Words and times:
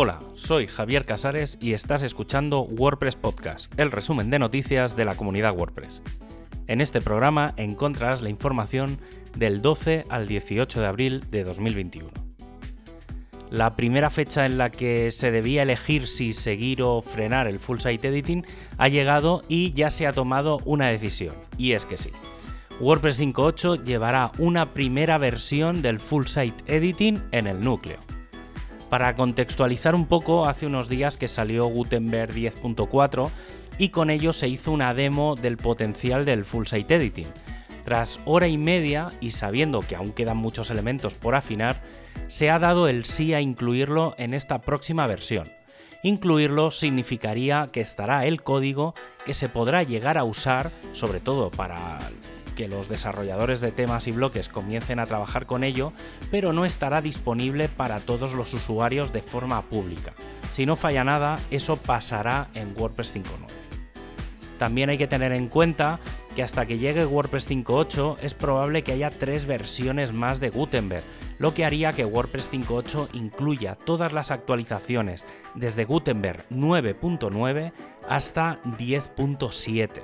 Hola, 0.00 0.20
soy 0.34 0.68
Javier 0.68 1.04
Casares 1.04 1.58
y 1.60 1.72
estás 1.72 2.04
escuchando 2.04 2.60
WordPress 2.60 3.16
Podcast, 3.16 3.76
el 3.80 3.90
resumen 3.90 4.30
de 4.30 4.38
noticias 4.38 4.94
de 4.94 5.04
la 5.04 5.16
comunidad 5.16 5.56
WordPress. 5.56 6.02
En 6.68 6.80
este 6.80 7.00
programa 7.00 7.52
encontrarás 7.56 8.22
la 8.22 8.28
información 8.28 9.00
del 9.34 9.60
12 9.60 10.04
al 10.08 10.28
18 10.28 10.80
de 10.80 10.86
abril 10.86 11.24
de 11.32 11.42
2021. 11.42 12.10
La 13.50 13.74
primera 13.74 14.08
fecha 14.08 14.46
en 14.46 14.56
la 14.56 14.70
que 14.70 15.10
se 15.10 15.32
debía 15.32 15.64
elegir 15.64 16.06
si 16.06 16.32
seguir 16.32 16.80
o 16.80 17.02
frenar 17.02 17.48
el 17.48 17.58
full 17.58 17.80
site 17.80 18.06
editing 18.06 18.46
ha 18.76 18.86
llegado 18.86 19.42
y 19.48 19.72
ya 19.72 19.90
se 19.90 20.06
ha 20.06 20.12
tomado 20.12 20.60
una 20.64 20.86
decisión, 20.86 21.34
y 21.56 21.72
es 21.72 21.86
que 21.86 21.96
sí. 21.96 22.10
WordPress 22.78 23.18
5.8 23.18 23.82
llevará 23.82 24.30
una 24.38 24.70
primera 24.70 25.18
versión 25.18 25.82
del 25.82 25.98
full 25.98 26.26
site 26.26 26.72
editing 26.72 27.20
en 27.32 27.48
el 27.48 27.60
núcleo. 27.60 27.98
Para 28.90 29.14
contextualizar 29.16 29.94
un 29.94 30.06
poco, 30.06 30.46
hace 30.46 30.66
unos 30.66 30.88
días 30.88 31.18
que 31.18 31.28
salió 31.28 31.66
Gutenberg 31.66 32.32
10.4 32.32 33.30
y 33.76 33.90
con 33.90 34.08
ello 34.08 34.32
se 34.32 34.48
hizo 34.48 34.72
una 34.72 34.94
demo 34.94 35.36
del 35.36 35.58
potencial 35.58 36.24
del 36.24 36.44
full 36.44 36.66
site 36.66 36.94
editing. 36.94 37.26
Tras 37.84 38.20
hora 38.24 38.48
y 38.48 38.56
media 38.56 39.10
y 39.20 39.32
sabiendo 39.32 39.80
que 39.80 39.94
aún 39.94 40.12
quedan 40.12 40.38
muchos 40.38 40.70
elementos 40.70 41.14
por 41.14 41.34
afinar, 41.34 41.82
se 42.28 42.50
ha 42.50 42.58
dado 42.58 42.88
el 42.88 43.04
sí 43.04 43.34
a 43.34 43.40
incluirlo 43.40 44.14
en 44.18 44.32
esta 44.32 44.60
próxima 44.60 45.06
versión. 45.06 45.50
Incluirlo 46.02 46.70
significaría 46.70 47.68
que 47.70 47.80
estará 47.80 48.24
el 48.24 48.42
código 48.42 48.94
que 49.26 49.34
se 49.34 49.48
podrá 49.48 49.82
llegar 49.82 50.16
a 50.16 50.24
usar, 50.24 50.70
sobre 50.94 51.20
todo 51.20 51.50
para 51.50 51.98
que 52.58 52.66
los 52.66 52.88
desarrolladores 52.88 53.60
de 53.60 53.70
temas 53.70 54.08
y 54.08 54.10
bloques 54.10 54.48
comiencen 54.48 54.98
a 54.98 55.06
trabajar 55.06 55.46
con 55.46 55.62
ello, 55.62 55.92
pero 56.28 56.52
no 56.52 56.64
estará 56.64 57.00
disponible 57.00 57.68
para 57.68 58.00
todos 58.00 58.32
los 58.32 58.52
usuarios 58.52 59.12
de 59.12 59.22
forma 59.22 59.62
pública. 59.62 60.12
Si 60.50 60.66
no 60.66 60.74
falla 60.74 61.04
nada, 61.04 61.38
eso 61.52 61.76
pasará 61.76 62.48
en 62.54 62.74
WordPress 62.76 63.14
5.9. 63.14 63.46
También 64.58 64.90
hay 64.90 64.98
que 64.98 65.06
tener 65.06 65.30
en 65.30 65.46
cuenta 65.46 66.00
que 66.34 66.42
hasta 66.42 66.66
que 66.66 66.78
llegue 66.78 67.06
WordPress 67.06 67.48
5.8 67.48 68.16
es 68.22 68.34
probable 68.34 68.82
que 68.82 68.90
haya 68.90 69.10
tres 69.10 69.46
versiones 69.46 70.12
más 70.12 70.40
de 70.40 70.50
Gutenberg, 70.50 71.04
lo 71.38 71.54
que 71.54 71.64
haría 71.64 71.92
que 71.92 72.04
WordPress 72.04 72.52
5.8 72.52 73.10
incluya 73.12 73.76
todas 73.76 74.12
las 74.12 74.32
actualizaciones 74.32 75.26
desde 75.54 75.84
Gutenberg 75.84 76.44
9.9 76.50 77.72
hasta 78.08 78.60
10.7. 78.64 80.02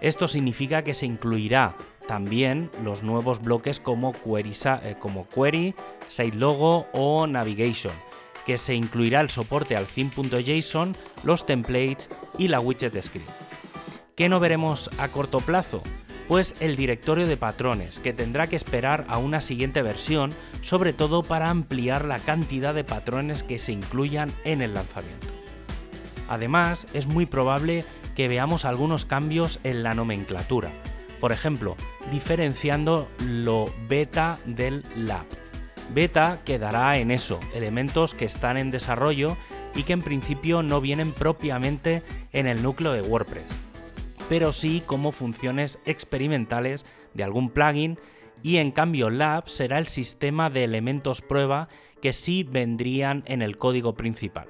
Esto 0.00 0.28
significa 0.28 0.82
que 0.82 0.94
se 0.94 1.04
incluirá 1.04 1.76
también 2.10 2.72
los 2.82 3.04
nuevos 3.04 3.40
bloques 3.40 3.78
como 3.78 4.12
Query, 4.12 4.50
eh, 4.82 4.96
como 4.98 5.28
query 5.28 5.76
SiteLogo 6.08 6.88
o 6.92 7.28
Navigation, 7.28 7.92
que 8.44 8.58
se 8.58 8.74
incluirá 8.74 9.20
el 9.20 9.30
soporte 9.30 9.76
al 9.76 9.86
theme.json, 9.86 10.96
los 11.22 11.46
templates 11.46 12.10
y 12.36 12.48
la 12.48 12.58
widget 12.58 13.00
script. 13.00 13.30
¿Qué 14.16 14.28
no 14.28 14.40
veremos 14.40 14.90
a 14.98 15.06
corto 15.06 15.38
plazo? 15.38 15.84
Pues 16.26 16.56
el 16.58 16.74
directorio 16.74 17.28
de 17.28 17.36
patrones, 17.36 18.00
que 18.00 18.12
tendrá 18.12 18.48
que 18.48 18.56
esperar 18.56 19.04
a 19.06 19.18
una 19.18 19.40
siguiente 19.40 19.80
versión, 19.80 20.32
sobre 20.62 20.92
todo 20.92 21.22
para 21.22 21.48
ampliar 21.48 22.06
la 22.06 22.18
cantidad 22.18 22.74
de 22.74 22.82
patrones 22.82 23.44
que 23.44 23.60
se 23.60 23.70
incluyan 23.70 24.32
en 24.42 24.62
el 24.62 24.74
lanzamiento. 24.74 25.28
Además, 26.28 26.88
es 26.92 27.06
muy 27.06 27.26
probable 27.26 27.84
que 28.16 28.26
veamos 28.26 28.64
algunos 28.64 29.04
cambios 29.04 29.60
en 29.62 29.84
la 29.84 29.94
nomenclatura, 29.94 30.70
por 31.20 31.32
ejemplo, 31.32 31.76
diferenciando 32.10 33.08
lo 33.20 33.72
beta 33.88 34.38
del 34.46 34.84
lab. 34.96 35.26
Beta 35.94 36.38
quedará 36.44 36.98
en 36.98 37.10
eso, 37.10 37.40
elementos 37.54 38.14
que 38.14 38.24
están 38.24 38.56
en 38.56 38.70
desarrollo 38.70 39.36
y 39.74 39.82
que 39.82 39.92
en 39.92 40.02
principio 40.02 40.62
no 40.62 40.80
vienen 40.80 41.12
propiamente 41.12 42.02
en 42.32 42.46
el 42.46 42.62
núcleo 42.62 42.92
de 42.92 43.02
WordPress 43.02 43.70
pero 44.30 44.52
sí 44.52 44.80
como 44.86 45.10
funciones 45.10 45.80
experimentales 45.86 46.86
de 47.14 47.24
algún 47.24 47.50
plugin 47.50 47.98
y 48.44 48.58
en 48.58 48.70
cambio 48.70 49.10
Lab 49.10 49.48
será 49.48 49.78
el 49.78 49.88
sistema 49.88 50.50
de 50.50 50.62
elementos 50.62 51.20
prueba 51.20 51.68
que 52.00 52.12
sí 52.12 52.44
vendrían 52.44 53.24
en 53.26 53.42
el 53.42 53.56
código 53.56 53.94
principal. 53.94 54.46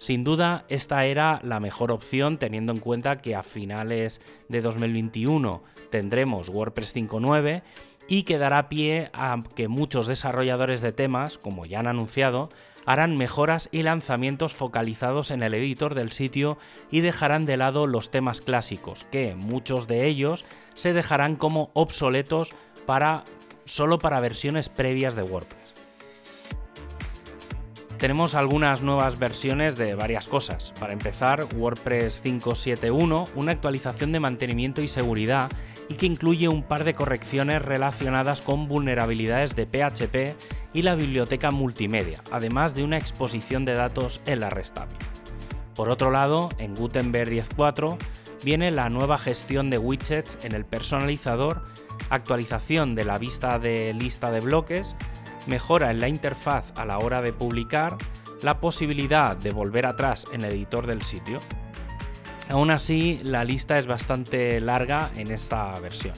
Sin 0.00 0.24
duda, 0.24 0.64
esta 0.70 1.04
era 1.04 1.40
la 1.44 1.60
mejor 1.60 1.92
opción 1.92 2.38
teniendo 2.38 2.72
en 2.72 2.78
cuenta 2.78 3.18
que 3.18 3.34
a 3.36 3.42
finales 3.42 4.22
de 4.48 4.62
2021 4.62 5.62
tendremos 5.90 6.48
WordPress 6.48 6.96
5.9 6.96 7.62
y 8.08 8.22
que 8.22 8.38
dará 8.38 8.70
pie 8.70 9.10
a 9.12 9.42
que 9.54 9.68
muchos 9.68 10.06
desarrolladores 10.06 10.80
de 10.80 10.92
temas, 10.92 11.36
como 11.36 11.66
ya 11.66 11.80
han 11.80 11.86
anunciado, 11.86 12.48
harán 12.86 13.18
mejoras 13.18 13.68
y 13.72 13.82
lanzamientos 13.82 14.54
focalizados 14.54 15.30
en 15.30 15.42
el 15.42 15.52
editor 15.52 15.94
del 15.94 16.12
sitio 16.12 16.56
y 16.90 17.02
dejarán 17.02 17.44
de 17.44 17.58
lado 17.58 17.86
los 17.86 18.10
temas 18.10 18.40
clásicos, 18.40 19.04
que 19.12 19.34
muchos 19.34 19.86
de 19.86 20.06
ellos 20.06 20.46
se 20.72 20.94
dejarán 20.94 21.36
como 21.36 21.70
obsoletos 21.74 22.54
para 22.86 23.24
solo 23.66 23.98
para 23.98 24.18
versiones 24.20 24.70
previas 24.70 25.14
de 25.14 25.24
WordPress. 25.24 25.59
Tenemos 28.00 28.34
algunas 28.34 28.80
nuevas 28.80 29.18
versiones 29.18 29.76
de 29.76 29.94
varias 29.94 30.26
cosas. 30.26 30.72
Para 30.80 30.94
empezar, 30.94 31.46
WordPress 31.54 32.24
5.7.1, 32.24 33.28
una 33.34 33.52
actualización 33.52 34.10
de 34.10 34.20
mantenimiento 34.20 34.80
y 34.80 34.88
seguridad 34.88 35.50
y 35.90 35.96
que 35.96 36.06
incluye 36.06 36.48
un 36.48 36.62
par 36.62 36.84
de 36.84 36.94
correcciones 36.94 37.60
relacionadas 37.60 38.40
con 38.40 38.68
vulnerabilidades 38.68 39.54
de 39.54 39.66
PHP 39.66 40.34
y 40.72 40.80
la 40.80 40.94
biblioteca 40.94 41.50
multimedia, 41.50 42.22
además 42.32 42.74
de 42.74 42.84
una 42.84 42.96
exposición 42.96 43.66
de 43.66 43.74
datos 43.74 44.22
en 44.24 44.40
la 44.40 44.48
REST. 44.48 44.78
Por 45.74 45.90
otro 45.90 46.10
lado, 46.10 46.48
en 46.56 46.74
Gutenberg 46.74 47.30
10.4 47.30 47.98
viene 48.42 48.70
la 48.70 48.88
nueva 48.88 49.18
gestión 49.18 49.68
de 49.68 49.76
widgets 49.76 50.38
en 50.42 50.54
el 50.54 50.64
personalizador, 50.64 51.66
actualización 52.08 52.94
de 52.94 53.04
la 53.04 53.18
vista 53.18 53.58
de 53.58 53.92
lista 53.92 54.30
de 54.30 54.40
bloques, 54.40 54.96
mejora 55.46 55.90
en 55.90 56.00
la 56.00 56.08
interfaz 56.08 56.72
a 56.76 56.84
la 56.84 56.98
hora 56.98 57.22
de 57.22 57.32
publicar, 57.32 57.96
la 58.42 58.60
posibilidad 58.60 59.36
de 59.36 59.50
volver 59.50 59.86
atrás 59.86 60.26
en 60.32 60.44
el 60.44 60.52
editor 60.52 60.86
del 60.86 61.02
sitio. 61.02 61.40
Aún 62.48 62.70
así, 62.70 63.20
la 63.22 63.44
lista 63.44 63.78
es 63.78 63.86
bastante 63.86 64.60
larga 64.60 65.10
en 65.16 65.30
esta 65.30 65.72
versión 65.80 66.14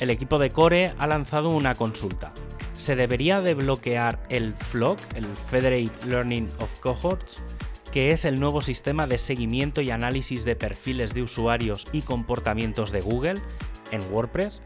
el 0.00 0.08
equipo 0.08 0.38
de 0.38 0.50
Core 0.50 0.94
ha 0.98 1.06
lanzado 1.06 1.50
una 1.50 1.74
consulta. 1.74 2.32
¿Se 2.76 2.96
debería 2.96 3.42
de 3.42 3.52
bloquear 3.52 4.18
el 4.30 4.54
FLOC, 4.54 4.98
el 5.14 5.26
Federate 5.26 6.06
Learning 6.08 6.50
of 6.58 6.74
Cohorts, 6.80 7.44
que 7.92 8.10
es 8.10 8.24
el 8.24 8.40
nuevo 8.40 8.62
sistema 8.62 9.06
de 9.06 9.18
seguimiento 9.18 9.82
y 9.82 9.90
análisis 9.90 10.46
de 10.46 10.56
perfiles 10.56 11.12
de 11.12 11.22
usuarios 11.22 11.84
y 11.92 12.00
comportamientos 12.00 12.92
de 12.92 13.02
Google 13.02 13.34
en 13.90 14.00
WordPress? 14.10 14.62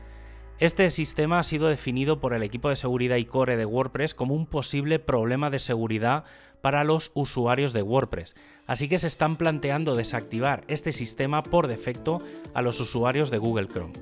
Este 0.61 0.89
sistema 0.91 1.41
ha 1.41 1.43
sido 1.43 1.67
definido 1.67 2.21
por 2.21 2.33
el 2.33 2.45
equipo 2.45 2.69
de 2.69 2.77
seguridad 2.77 3.17
y 3.17 3.25
core 3.25 3.57
de 3.57 3.67
WordPress 3.67 4.15
como 4.15 4.35
un 4.35 4.47
posible 4.47 5.01
problema 5.01 5.51
de 5.51 5.59
seguridad 5.59 6.25
para 6.61 6.85
los 6.85 7.11
usuarios 7.15 7.73
de 7.73 7.83
WordPress, 7.83 8.37
así 8.69 8.89
que 8.89 8.99
se 8.99 9.09
están 9.09 9.37
planteando 9.37 9.97
desactivar 9.97 10.65
este 10.69 10.93
sistema 10.93 11.43
por 11.43 11.67
defecto 11.67 12.19
a 12.55 12.63
los 12.63 12.81
usuarios 12.81 13.33
de 13.33 13.39
Google 13.39 13.67
Chrome. 13.67 13.93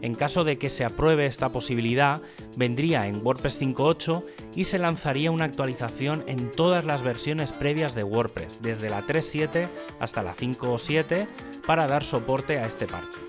En 0.00 0.14
caso 0.14 0.44
de 0.44 0.56
que 0.56 0.68
se 0.68 0.84
apruebe 0.84 1.26
esta 1.26 1.50
posibilidad, 1.50 2.22
vendría 2.56 3.08
en 3.08 3.20
WordPress 3.26 3.60
5.8 3.60 4.24
y 4.54 4.64
se 4.64 4.78
lanzaría 4.78 5.32
una 5.32 5.46
actualización 5.46 6.22
en 6.28 6.52
todas 6.52 6.84
las 6.84 7.02
versiones 7.02 7.52
previas 7.52 7.96
de 7.96 8.04
WordPress, 8.04 8.62
desde 8.62 8.88
la 8.88 9.02
3.7 9.02 9.66
hasta 9.98 10.22
la 10.22 10.36
5.7, 10.36 11.26
para 11.66 11.88
dar 11.88 12.04
soporte 12.04 12.58
a 12.58 12.66
este 12.66 12.86
parche. 12.86 13.27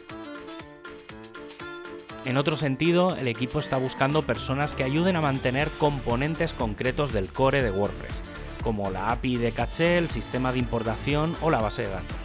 En 2.26 2.38
otro 2.38 2.58
sentido, 2.58 3.16
el 3.16 3.28
equipo 3.28 3.60
está 3.60 3.78
buscando 3.78 4.24
personas 4.24 4.74
que 4.74 4.84
ayuden 4.84 5.16
a 5.16 5.22
mantener 5.22 5.70
componentes 5.70 6.54
concretos 6.54 7.14
del 7.14 7.32
core 7.32 7.64
de 7.64 7.72
WordPress, 7.72 8.22
como 8.62 8.92
la 8.92 9.12
API 9.12 9.38
de 9.38 9.52
caché, 9.54 9.98
el 9.98 10.12
sistema 10.12 10.52
de 10.52 10.60
importación 10.60 11.34
o 11.42 11.50
la 11.50 11.62
base 11.62 11.84
de 11.84 11.90
datos. 11.90 12.18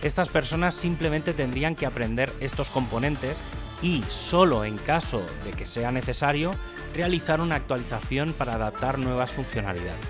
Estas 0.00 0.28
personas 0.28 0.74
simplemente 0.74 1.34
tendrían 1.34 1.76
que 1.76 1.86
aprender 1.86 2.32
estos 2.40 2.70
componentes 2.70 3.42
y, 3.82 4.02
solo 4.08 4.64
en 4.64 4.78
caso 4.78 5.24
de 5.44 5.52
que 5.52 5.66
sea 5.66 5.92
necesario, 5.92 6.52
realizar 6.94 7.40
una 7.40 7.56
actualización 7.56 8.32
para 8.32 8.54
adaptar 8.54 8.98
nuevas 8.98 9.30
funcionalidades. 9.30 10.08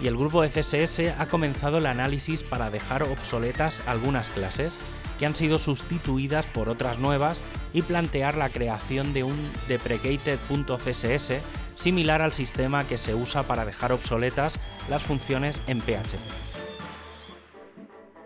Y 0.00 0.08
el 0.08 0.16
grupo 0.16 0.42
de 0.42 0.48
CSS 0.48 1.14
ha 1.16 1.26
comenzado 1.26 1.78
el 1.78 1.86
análisis 1.86 2.42
para 2.42 2.70
dejar 2.70 3.04
obsoletas 3.04 3.86
algunas 3.86 4.30
clases 4.30 4.74
que 5.18 5.26
han 5.26 5.34
sido 5.34 5.58
sustituidas 5.58 6.46
por 6.46 6.68
otras 6.68 6.98
nuevas 6.98 7.40
y 7.72 7.82
plantear 7.82 8.36
la 8.36 8.48
creación 8.48 9.12
de 9.12 9.24
un 9.24 9.50
deprecated.css 9.68 11.32
similar 11.74 12.22
al 12.22 12.32
sistema 12.32 12.84
que 12.84 12.98
se 12.98 13.14
usa 13.14 13.42
para 13.42 13.64
dejar 13.64 13.92
obsoletas 13.92 14.58
las 14.88 15.02
funciones 15.02 15.60
en 15.66 15.80
PHP. 15.80 16.54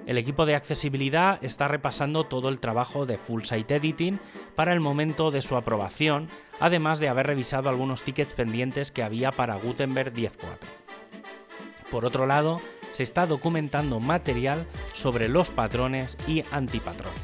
El 0.06 0.16
equipo 0.16 0.46
de 0.46 0.54
accesibilidad 0.54 1.38
está 1.42 1.68
repasando 1.68 2.24
todo 2.24 2.48
el 2.48 2.60
trabajo 2.60 3.04
de 3.04 3.18
Full 3.18 3.42
Site 3.42 3.76
Editing 3.76 4.18
para 4.54 4.72
el 4.72 4.80
momento 4.80 5.30
de 5.30 5.42
su 5.42 5.54
aprobación, 5.54 6.30
además 6.60 6.98
de 6.98 7.10
haber 7.10 7.26
revisado 7.26 7.68
algunos 7.68 8.04
tickets 8.04 8.32
pendientes 8.32 8.90
que 8.90 9.02
había 9.02 9.32
para 9.32 9.56
Gutenberg 9.56 10.14
10.4. 10.14 10.60
Por 11.90 12.06
otro 12.06 12.26
lado, 12.26 12.62
se 12.90 13.02
está 13.02 13.26
documentando 13.26 14.00
material 14.00 14.66
sobre 14.92 15.28
los 15.28 15.50
patrones 15.50 16.16
y 16.26 16.44
antipatrones. 16.50 17.20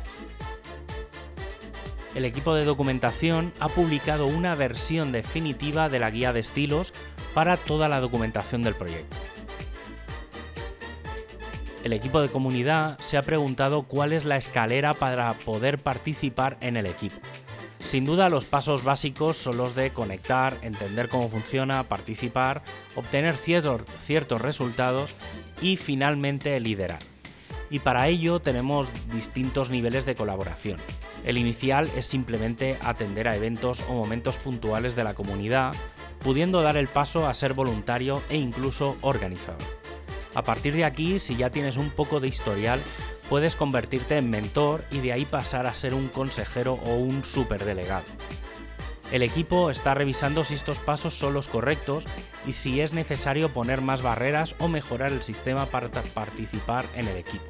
El 2.14 2.25
equipo 2.25 2.55
de 2.55 2.64
documentación 2.64 3.52
ha 3.58 3.69
publicado 3.69 4.26
una 4.26 4.55
versión 4.55 5.11
definitiva 5.11 5.88
de 5.88 5.99
la 5.99 6.11
guía 6.11 6.32
de 6.32 6.40
estilos 6.40 6.93
para 7.34 7.56
toda 7.56 7.88
la 7.88 8.00
documentación 8.00 8.62
del 8.62 8.76
proyecto 8.76 9.16
el 11.84 11.93
equipo 11.93 12.22
de 12.22 12.31
comunidad 12.31 12.99
se 12.99 13.19
ha 13.19 13.22
preguntado 13.22 13.82
cuál 13.82 14.14
es 14.14 14.25
la 14.25 14.38
escalera 14.38 14.94
para 14.94 15.37
poder 15.37 15.78
participar 15.78 16.56
en 16.62 16.78
el 16.78 16.87
equipo. 16.87 17.16
Sin 17.84 18.06
duda 18.06 18.31
los 18.31 18.46
pasos 18.46 18.82
básicos 18.82 19.37
son 19.37 19.58
los 19.58 19.75
de 19.75 19.90
conectar, 19.90 20.56
entender 20.62 21.11
cómo 21.11 21.28
funciona, 21.28 21.87
participar, 21.87 22.62
obtener 22.94 23.37
ciertos, 23.37 23.82
ciertos 23.99 24.41
resultados 24.41 25.14
y 25.61 25.76
finalmente 25.76 26.58
liderar. 26.61 27.00
Y 27.70 27.81
para 27.81 28.08
ello 28.08 28.41
tenemos 28.41 28.88
distintos 29.12 29.70
niveles 29.70 30.06
de 30.06 30.14
colaboración. 30.14 30.81
El 31.25 31.38
inicial 31.38 31.91
es 31.96 32.06
simplemente 32.06 32.79
atender 32.82 33.29
a 33.29 33.37
eventos 33.37 33.82
o 33.88 33.94
momentos 33.94 34.38
puntuales 34.38 34.94
de 34.94 35.05
la 35.05 35.14
comunidad, 35.14 35.75
pudiendo 36.23 36.62
dar 36.62 36.76
el 36.76 36.88
paso 36.88 37.26
a 37.26 37.35
ser 37.35 37.55
voluntario 37.55 38.23
e 38.29 38.37
incluso 38.37 38.97
organizador. 39.00 39.62
A 40.35 40.43
partir 40.43 40.75
de 40.75 40.85
aquí, 40.85 41.19
si 41.19 41.37
ya 41.37 41.50
tienes 41.50 41.76
un 41.76 41.90
poco 41.90 42.20
de 42.20 42.29
historial, 42.29 42.81
puedes 43.29 43.56
convertirte 43.56 44.19
en 44.19 44.31
mentor 44.31 44.85
y 44.90 44.99
de 44.99 45.12
ahí 45.12 45.25
pasar 45.25 45.67
a 45.67 45.75
ser 45.75 45.94
un 45.94 46.08
consejero 46.08 46.75
o 46.75 46.97
un 46.97 47.25
superdelegado. 47.25 48.05
El 49.12 49.22
equipo 49.22 49.70
está 49.70 49.94
revisando 49.94 50.44
si 50.44 50.54
estos 50.54 50.80
pasos 50.80 51.14
son 51.14 51.34
los 51.34 51.48
correctos 51.48 52.06
y 52.46 52.52
si 52.52 52.80
es 52.80 52.92
necesario 52.92 53.52
poner 53.52 53.80
más 53.80 54.02
barreras 54.02 54.56
o 54.58 54.68
mejorar 54.68 55.12
el 55.12 55.22
sistema 55.22 55.70
para 55.70 55.88
participar 55.88 56.88
en 56.94 57.08
el 57.08 57.16
equipo. 57.16 57.44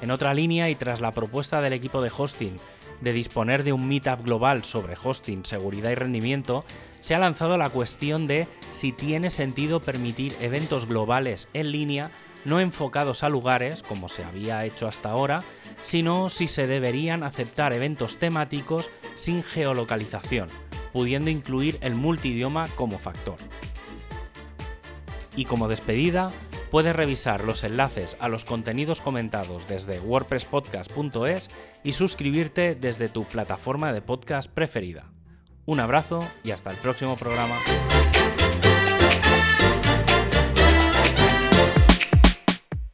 En 0.00 0.10
otra 0.10 0.34
línea 0.34 0.68
y 0.68 0.74
tras 0.74 1.00
la 1.00 1.12
propuesta 1.12 1.60
del 1.60 1.74
equipo 1.74 2.02
de 2.02 2.10
hosting 2.16 2.56
de 3.02 3.12
disponer 3.12 3.64
de 3.64 3.72
un 3.72 3.86
meetup 3.86 4.24
global 4.24 4.64
sobre 4.64 4.96
hosting, 5.02 5.44
seguridad 5.44 5.90
y 5.90 5.96
rendimiento, 5.96 6.64
se 7.00 7.14
ha 7.14 7.18
lanzado 7.18 7.58
la 7.58 7.70
cuestión 7.70 8.26
de 8.28 8.46
si 8.70 8.92
tiene 8.92 9.28
sentido 9.28 9.82
permitir 9.82 10.36
eventos 10.40 10.86
globales 10.86 11.48
en 11.52 11.72
línea 11.72 12.12
no 12.44 12.60
enfocados 12.60 13.22
a 13.22 13.28
lugares, 13.28 13.82
como 13.82 14.08
se 14.08 14.24
había 14.24 14.64
hecho 14.64 14.86
hasta 14.86 15.10
ahora, 15.10 15.42
sino 15.80 16.28
si 16.28 16.46
se 16.46 16.66
deberían 16.66 17.22
aceptar 17.22 17.72
eventos 17.72 18.18
temáticos 18.18 18.90
sin 19.14 19.42
geolocalización, 19.42 20.48
pudiendo 20.92 21.30
incluir 21.30 21.78
el 21.80 21.94
multidioma 21.94 22.68
como 22.76 22.98
factor. 22.98 23.36
Y 25.34 25.46
como 25.46 25.68
despedida, 25.68 26.30
puedes 26.70 26.94
revisar 26.94 27.44
los 27.44 27.64
enlaces 27.64 28.16
a 28.20 28.28
los 28.28 28.44
contenidos 28.44 29.00
comentados 29.00 29.66
desde 29.66 30.00
wordpresspodcast.es 30.00 31.50
y 31.82 31.92
suscribirte 31.92 32.74
desde 32.74 33.08
tu 33.08 33.24
plataforma 33.24 33.92
de 33.92 34.02
podcast 34.02 34.50
preferida. 34.50 35.04
Un 35.64 35.80
abrazo 35.80 36.26
y 36.42 36.50
hasta 36.50 36.70
el 36.70 36.76
próximo 36.76 37.16
programa. 37.16 37.56